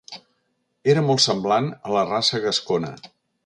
[0.93, 2.95] Era molt semblant a la raça gascona.